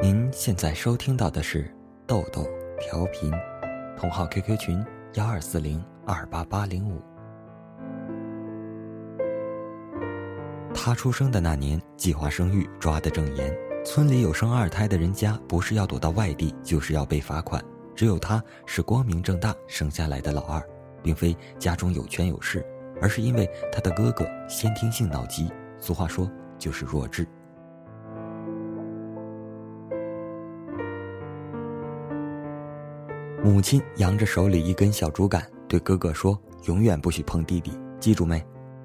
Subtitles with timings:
[0.00, 1.68] 您现在收听到的是
[2.06, 2.46] 豆豆
[2.78, 3.30] 调频，
[3.96, 4.84] 同号 QQ 群
[5.14, 7.02] 幺二四零二八八零五。
[10.72, 13.52] 他出生的那年，计划生育抓得正严，
[13.84, 17.62] 村里有生二胎的人家，不是要躲到外地，就是要被罚款。
[17.94, 20.62] 只有他是光明正大生下来的老二，
[21.02, 22.64] 并非家中有权有势，
[23.00, 27.26] 而是因为他的哥哥先天性脑疾，俗话说就是弱智。
[33.44, 38.40] 母亲扬着手里一根小竹竿，对哥哥说：“永远不许碰弟弟，记住没？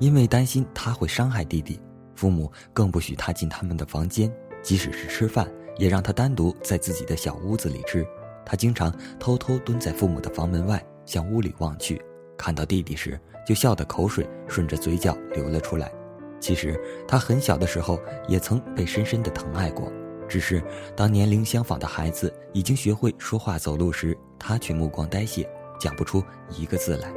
[0.00, 1.80] 因为担心他会伤害弟弟，
[2.16, 4.28] 父母更不许他进他们的房间，
[4.60, 8.04] 即使是吃饭，也让他单独在自己的小屋子里吃。
[8.44, 12.02] 他经常偷偷蹲在父母的房门外，向屋里望去，
[12.36, 15.92] 看到弟弟时，就笑得口水顺着嘴角流了出来。
[16.40, 16.76] 其实
[17.06, 19.92] 他很小的时候，也曾被深深的疼爱过。”
[20.30, 20.62] 只是
[20.94, 25.44] 当年龄相仿的孩子已经学会说话走路时，他却目光呆滞，
[25.80, 26.22] 讲不出
[26.56, 27.12] 一个字来。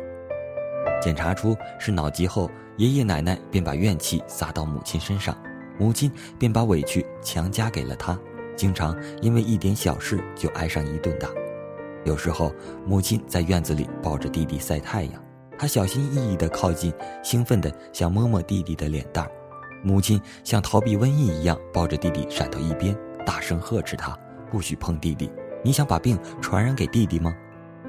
[0.99, 5.37] 检查出是脑疾后，爷爷奶奶便把怨气撒到母亲身上，
[5.77, 8.19] 母亲便把委屈强加给了他，
[8.55, 11.29] 经常因为一点小事就挨上一顿打。
[12.05, 12.51] 有时候，
[12.85, 15.23] 母亲在院子里抱着弟弟晒太阳，
[15.57, 16.91] 他小心翼翼地靠近，
[17.23, 19.31] 兴奋地想摸摸弟弟的脸蛋儿。
[19.83, 24.17] 母亲像逃避瘟疫一样抱着弟弟闪到一边，大声呵斥他
[24.49, 25.31] ：“不许碰弟弟！
[25.63, 27.35] 你想把病传染给弟弟吗？”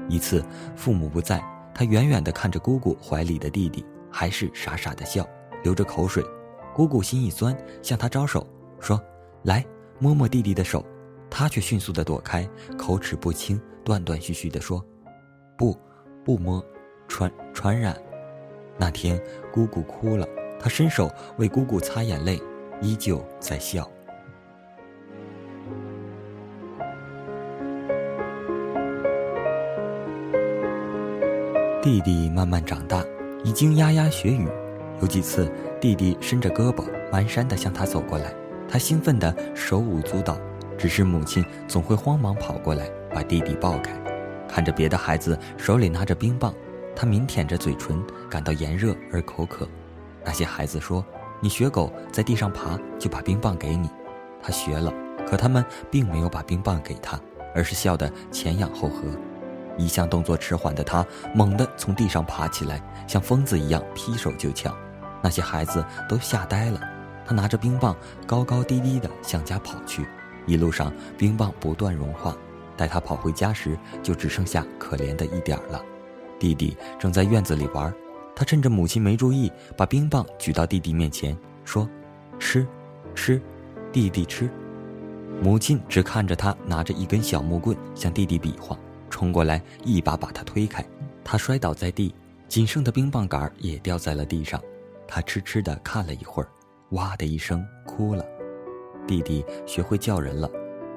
[0.07, 0.43] 一次，
[0.75, 5.25] 父母不在，他远远地看着姑姑怀里的弟弟，还是傻傻的笑，
[5.63, 6.23] 流着口水。
[6.73, 8.45] 姑姑心一酸，向他招手
[8.79, 9.01] 说
[9.43, 9.65] ：“来，
[9.97, 10.85] 摸摸弟弟的手。”
[11.27, 14.85] 他却迅速地躲开，口齿不清，断断续续地说
[15.57, 15.77] ：“不，
[16.23, 16.63] 不摸，
[17.07, 17.97] 传传染。”
[18.77, 20.25] 那天，姑姑哭了。
[20.65, 22.41] 他伸手为姑姑擦眼泪，
[22.81, 23.87] 依旧在笑。
[31.83, 33.05] 弟弟慢慢长大，
[33.43, 34.49] 已经牙牙学语。
[35.01, 35.47] 有几次，
[35.79, 38.33] 弟弟伸着胳膊，蹒跚地向他走过来，
[38.67, 40.35] 他兴奋地手舞足蹈。
[40.79, 43.91] 只是母亲总会慌忙跑过来，把弟弟抱开。
[44.49, 46.51] 看着别的孩子手里拿着冰棒，
[46.95, 49.69] 他抿舔着嘴唇，感到炎热而口渴。
[50.25, 51.05] 那些孩子说
[51.39, 53.89] ：“你学狗在地上爬，就把冰棒给你。”
[54.41, 54.91] 他学了，
[55.27, 57.19] 可他们并没有把冰棒给他，
[57.53, 59.03] 而是笑得前仰后合。
[59.77, 64.75] 一向动作迟缓的他，猛地从地上爬起来，像疯子一样劈手就抢。
[65.21, 66.79] 那些孩子都吓呆了。
[67.25, 70.07] 他拿着冰棒，高高低低地向家跑去。
[70.45, 72.35] 一路上，冰棒不断融化。
[72.77, 75.81] 待他跑回家时，就只剩下可怜的一点了。
[76.37, 77.93] 弟弟正在院子里玩。
[78.35, 81.89] 他趁着母亲没注意，把冰棒举到弟弟面前，说
[82.37, 82.67] ：“吃，
[83.15, 83.41] 吃，
[83.91, 84.49] 弟弟吃。”
[85.41, 88.77] 母亲只看着他拿着一根小木棍向弟弟比划，
[89.09, 90.85] 冲过来一把把他推开，
[91.23, 92.13] 他摔倒在地，
[92.47, 94.61] 仅剩的冰棒杆也掉在了地上。
[95.07, 96.49] 他痴痴地看了一会儿，
[96.91, 98.25] 哇的一声哭了。
[99.07, 100.49] 弟弟学会叫人了，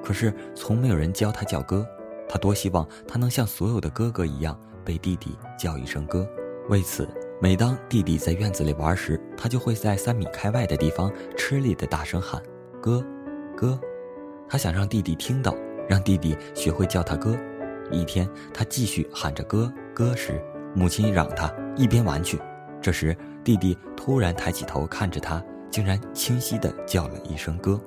[0.03, 1.85] 可是从没有人教他叫哥。
[2.27, 6.27] 他多希望他能像所有的哥哥一样被弟弟叫一声哥，
[6.69, 7.07] 为此。
[7.41, 12.43] 每当弟弟在院子里玩时，他就会在三米开外的地方吃力地大声喊
[12.83, 13.01] ：“哥，
[13.55, 13.79] 哥！”
[14.49, 15.55] 他想让弟弟听到，
[15.87, 17.37] 让弟弟学会叫他哥。
[17.91, 20.43] 一天，他继续喊着“哥哥”时，
[20.75, 22.37] 母亲嚷他一边玩去。
[22.81, 25.41] 这时，弟弟突然抬起头看着他，
[25.71, 27.79] 竟然清晰地叫了一声“哥”。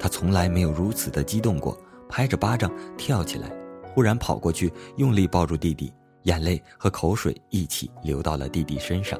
[0.00, 1.78] 他从来没有如此的激动过，
[2.08, 3.52] 拍着巴掌跳起来，
[3.92, 5.92] 忽然跑过去，用力抱住弟弟。
[6.24, 9.18] 眼泪和口水一起流到了弟弟身上。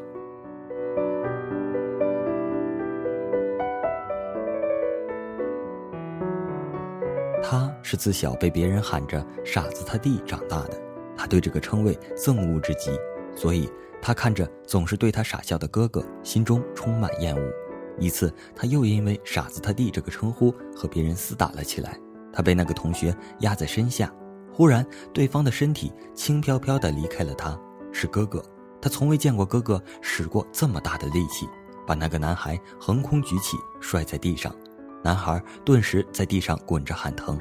[7.43, 10.81] 他是自小被别人喊着“傻子他弟”长大的，
[11.17, 12.91] 他对这个称谓憎恶至极，
[13.35, 13.71] 所以
[14.01, 17.53] 他看着总是对他傻笑的哥哥，心中充满厌恶。
[17.99, 22.01] 一次，他又因为“傻子他弟”这个称呼和别人厮打了起来，
[22.33, 24.11] 他被那个同学压在身下。
[24.55, 27.59] 忽然，对方的身体轻飘飘地离开了他，
[27.93, 28.41] 是哥哥。
[28.81, 31.49] 他从未见过哥哥使过这么大的力气，
[31.85, 34.55] 把那个男孩横空举起，摔在地上。
[35.03, 37.37] 男孩顿时在地上滚着喊疼，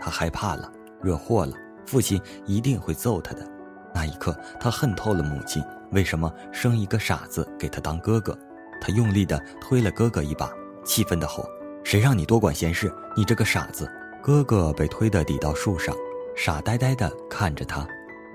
[0.00, 0.70] 他害怕了，
[1.02, 1.52] 惹祸了，
[1.84, 3.44] 父亲一定会揍他的。
[3.92, 5.60] 那一刻，他恨透了母亲，
[5.90, 8.38] 为什么生一个傻子给他当哥哥？
[8.80, 10.48] 他用力地推了哥哥一把，
[10.84, 11.44] 气愤地吼
[11.82, 12.92] ：“谁让你多管闲事？
[13.16, 13.90] 你这个傻子！”
[14.22, 15.94] 哥哥被推得抵到树上。
[16.34, 17.86] 傻呆呆地看着他。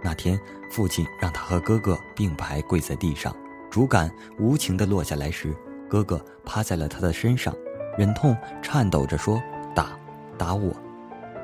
[0.04, 0.40] 那天，
[0.72, 3.36] 父亲让他和哥哥并排跪在地上，
[3.70, 5.56] 竹竿无情地落下来时，
[5.90, 7.54] 哥哥趴在了他的身上，
[7.98, 9.42] 忍痛颤抖着说
[9.76, 9.98] ：“打，
[10.38, 10.72] 打我。”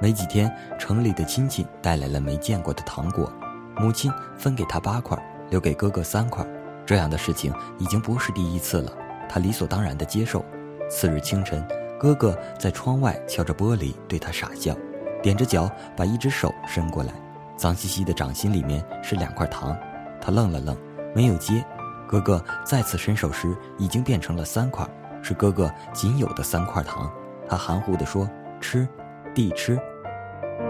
[0.01, 3.31] 没几天，城里的亲戚带来了没见过的糖果，
[3.77, 5.17] 母亲分给他八块，
[5.49, 6.45] 留给哥哥三块。
[6.85, 8.91] 这样的事情已经不是第一次了，
[9.29, 10.43] 他理所当然地接受。
[10.89, 11.65] 次日清晨，
[11.99, 14.75] 哥哥在窗外敲着玻璃对他傻笑，
[15.23, 17.13] 踮着脚把一只手伸过来，
[17.55, 19.75] 脏兮兮的掌心里面是两块糖。
[20.21, 20.77] 他愣了愣，
[21.15, 21.65] 没有接。
[22.07, 24.85] 哥哥再次伸手时，已经变成了三块，
[25.21, 27.11] 是哥哥仅有的三块糖。
[27.47, 28.29] 他含糊地说
[28.61, 28.87] ：“吃，
[29.33, 29.79] 弟吃。”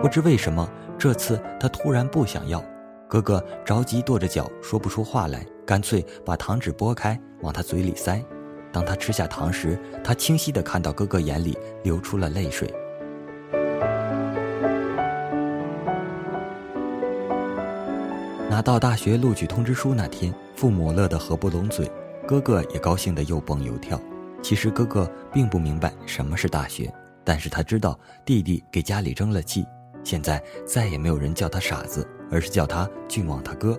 [0.01, 2.63] 不知为什么，这次他突然不想要。
[3.09, 8.23] 哥哥着急跺着脚，说不出话来，干脆把糖纸拨开，往他嘴里塞。
[8.71, 12.73] 当他吃下糖时，他清晰地看到哥哥眼里流出了泪水。
[18.53, 21.91] 拿到大学录取通知书那天，父母乐得合不拢嘴，
[22.27, 24.00] 哥哥也高兴得又蹦又跳。
[24.44, 29.65] 其实哥哥并不明白什么是大学，但是他知道弟弟给家里争了气。
[30.03, 33.75] 现在再也没有人叫他傻子，而是叫他俊旺他哥。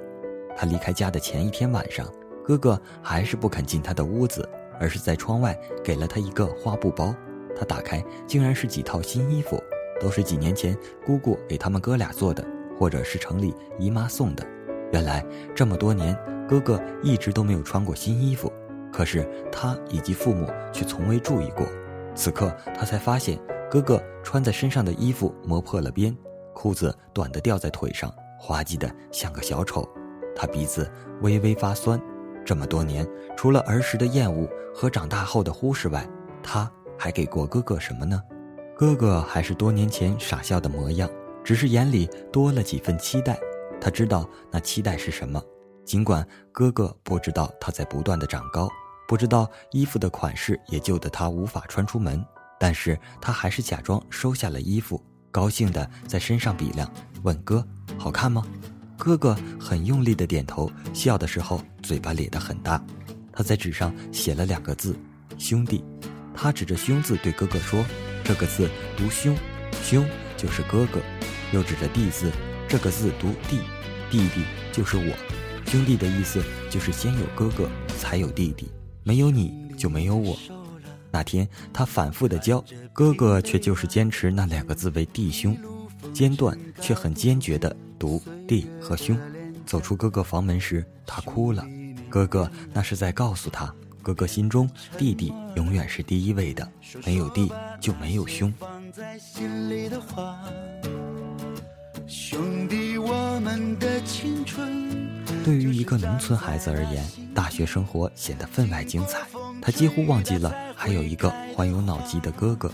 [0.56, 2.05] 他离开家的前一天晚上，
[2.44, 4.44] 哥哥还是不肯进他的屋子，
[4.81, 7.15] 而是在窗外给了他一个花布包。
[7.56, 9.62] 他打开，竟然是几套新衣服，
[10.00, 10.76] 都是几年前
[11.06, 12.44] 姑姑给他们哥俩做的，
[12.76, 14.44] 或者是城里姨妈送的。
[14.93, 16.17] 原来这么多年，
[16.49, 18.53] 哥哥一直都没有穿过新衣服，
[18.93, 21.67] 可是他以及父母却从未注意过。
[22.15, 23.39] 此刻他才发现。
[23.71, 26.17] 哥哥穿在身上的衣服磨破了边，
[26.55, 29.89] 裤子短的掉在腿上，滑稽的像个小丑。
[30.37, 30.89] 他鼻子
[31.23, 32.01] 微微发酸。
[32.45, 33.05] 这么多年，
[33.37, 36.07] 除了儿时的厌恶和长大后的忽视外，
[36.41, 38.23] 他还给过哥哥什么呢？
[38.77, 41.11] 哥哥还是多年前傻笑的模样，
[41.43, 43.37] 只是眼里多了几分期待。
[43.85, 45.39] 他知道那期待是什么，
[45.85, 48.67] 尽管哥哥不知道他在不断的长高，
[49.07, 52.25] 不知道衣服的款式也旧得他无法穿出门。
[52.59, 54.99] 但是他还是假装收下了衣服，
[55.31, 56.91] 高兴地在身上比量，
[57.25, 57.63] 问哥
[57.99, 58.43] ：“好看吗？”
[58.97, 62.83] 哥哥很用力地点头，笑的时候嘴巴咧得很大。
[63.35, 64.99] 他在纸上写了两个字
[65.37, 65.85] ：“兄弟。”
[66.35, 67.85] 他指着“兄”字对哥哥说
[68.25, 68.67] ：“这个字
[68.97, 69.37] 读兄，
[69.83, 70.09] 兄
[70.39, 71.01] 就是哥哥。”
[71.53, 72.33] 又指着“弟”字，
[72.75, 73.61] 这个字读弟，
[74.11, 74.43] 弟弟
[74.73, 75.15] 就是我。
[75.65, 78.69] 兄弟的意思就是先有哥哥才有弟弟，
[79.05, 80.37] 没有你就没有我。
[81.12, 85.56] 那天，他反复的教哥哥，却就是坚持那两个字为弟兄，
[86.12, 89.17] 间断却很坚决的读弟和兄。
[89.65, 91.65] 走出哥哥房门时，他哭了。
[92.11, 93.73] 哥哥那是在告诉他，
[94.03, 94.69] 哥哥心中
[94.99, 96.69] 弟弟永远是第一位的，
[97.06, 98.53] 没有弟就没有兄。
[102.06, 105.25] 兄弟，我们的青春。
[105.43, 107.03] 对于一个农村孩子而言，
[107.35, 109.21] 大学生活显得分外精彩。
[109.62, 112.71] 他几乎忘记了还有一个患有脑疾的哥哥。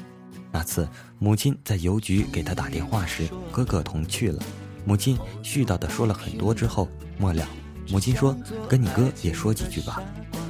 [0.51, 0.89] 那次
[1.21, 4.43] 母亲在邮局给他打电话时，哥哥同去了。
[4.85, 7.47] 母亲絮叨地说了很多之后，末了，
[7.89, 8.37] 母亲说
[8.69, 10.03] ：“跟你哥也说几句吧。”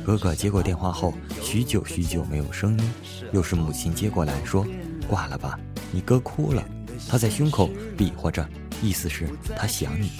[0.02, 1.12] 哥哥接过电话后，
[1.42, 2.92] 许久许久没有声音。
[3.32, 4.66] 又是母亲接过来说
[5.06, 5.60] ：“挂了吧，
[5.92, 6.64] 你哥哭了。”
[7.08, 8.46] 他在胸口比划着，
[8.82, 10.12] 意思是他想你。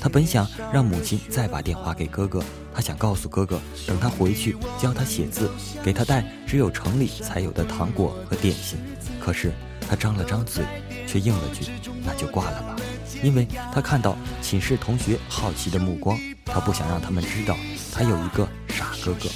[0.00, 2.42] 他本想让母亲再把电话给哥哥，
[2.74, 5.50] 他想告诉哥哥，等他回去教他写字，
[5.84, 8.78] 给他带只有城里才有的糖果和点心。
[9.20, 9.52] 可是
[9.88, 10.64] 他张了张嘴，
[11.06, 11.70] 却应了句
[12.04, 12.76] ：“那就挂了吧。”
[13.22, 17.56] 因为他看到寝室同学好奇的目光，他不想让他们知道
[17.92, 19.28] 他有一个傻哥哥。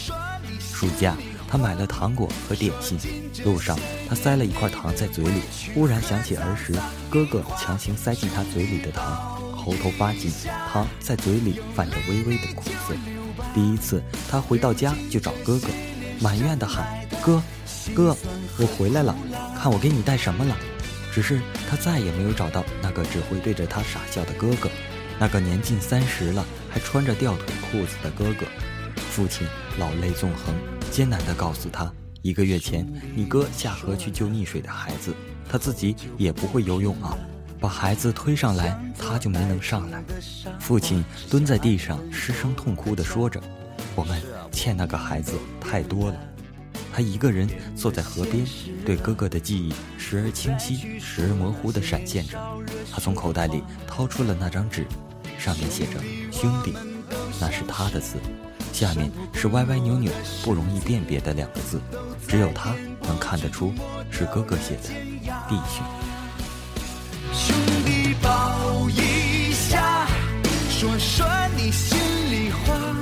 [0.61, 1.17] 暑假，
[1.49, 2.99] 他买了糖果和点心，
[3.43, 5.41] 路上他塞了一块糖在嘴里，
[5.75, 6.75] 忽然想起儿时
[7.09, 9.17] 哥哥强行塞进他嘴里的糖。
[9.57, 10.31] 喉头发紧，
[10.73, 12.95] 糖在嘴里泛着微微的苦涩。
[13.55, 15.69] 第一次，他回到家就找哥哥，
[16.21, 16.87] 埋怨地喊
[17.21, 17.43] ：“哥，
[17.95, 18.17] 哥，
[18.59, 19.15] 我回来了，
[19.59, 20.57] 看我给你带什么了。”
[21.13, 24.71] 只是他再也没有找到那个只会对着他傻笑的哥哥，
[25.19, 28.47] 那个年近三十了还穿着吊腿裤子的哥哥。
[29.11, 29.47] 父亲
[29.79, 30.55] 老泪纵横，
[30.91, 31.93] 艰难地告诉他
[32.23, 35.15] ：“一个月前，你哥下河去救溺水的孩子，
[35.49, 37.17] 他自己也不会游泳啊。”
[37.61, 40.01] 把孩子推上来，他就没能上来。
[40.61, 43.43] 父亲蹲在地上失声痛哭地说着
[43.97, 46.17] ：“我们欠那个孩子太多了。”
[46.95, 48.47] 他一个人坐在河边，
[48.87, 52.39] 对哥哥的记忆时而清晰，时而模糊地闪现着。
[52.93, 54.87] 他从口袋里掏出了那张纸，
[55.37, 56.73] 上面写着“兄弟”，
[57.41, 58.19] 那是他的字，
[58.79, 60.13] 下面是歪歪扭扭
[60.45, 61.81] 不容易辨别的两个字
[62.29, 63.75] 只有他能看得出
[64.09, 64.83] 是哥哥写的。
[65.49, 65.85] 弟兄
[67.33, 70.07] 兄弟抱一下
[70.71, 71.99] 说说你心
[72.31, 72.97] 里话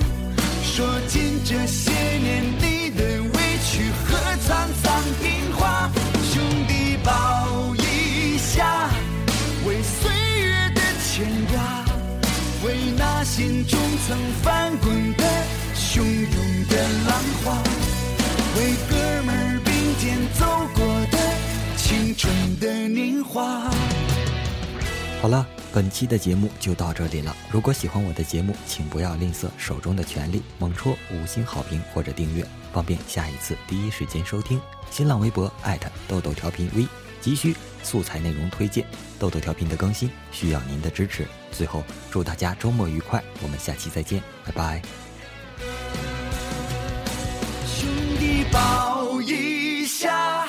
[0.62, 4.16] 说尽这些年你的委屈和
[4.46, 5.90] 沧桑变化
[6.32, 8.88] 兄弟抱一下
[9.66, 11.84] 为岁月的牵挂
[12.64, 13.78] 为那心中
[14.08, 15.55] 曾翻滚的
[15.96, 17.62] 汹涌的浪花，
[18.54, 21.16] 为哥们儿并肩走过的
[21.78, 23.70] 青春的年华。
[25.22, 27.34] 好了，本期的节目就到这里了。
[27.50, 34.60] 如果喜欢我的节目，请不要吝啬手中的权力，猛戳五星好评或者订阅，方便下一次第一时间收听。
[34.90, 36.86] 新浪微博艾特豆豆调频 V，
[37.22, 38.84] 急需素材内容推荐，
[39.18, 41.26] 豆豆调频的更新需要您的支持。
[41.52, 44.82] 最后，祝大家周末愉快，我们下期再见，拜拜。
[48.52, 50.46] 抱一下，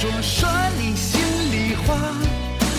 [0.00, 0.48] 说说
[0.78, 1.20] 你心
[1.52, 1.96] 里话，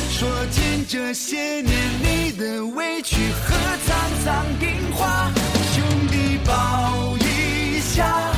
[0.10, 5.32] 说尽这些年你的委屈和沧桑变化。
[5.74, 8.34] 兄弟抱一下，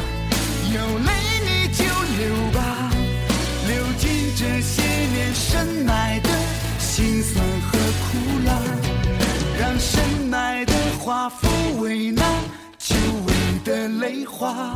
[0.73, 1.11] 有泪
[1.45, 2.91] 你就流吧，
[3.67, 6.29] 流尽这些年深埋的
[6.79, 8.51] 辛酸和苦辣，
[9.59, 12.23] 让深埋的花抚慰那
[12.77, 12.95] 久
[13.25, 13.33] 违
[13.63, 14.75] 的泪花。